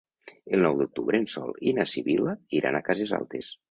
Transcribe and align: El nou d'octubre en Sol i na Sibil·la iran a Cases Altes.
El 0.57 0.63
nou 0.67 0.79
d'octubre 0.79 1.21
en 1.25 1.29
Sol 1.35 1.55
i 1.73 1.77
na 1.79 1.87
Sibil·la 1.95 2.37
iran 2.63 2.83
a 2.83 2.87
Cases 2.91 3.19
Altes. 3.25 3.59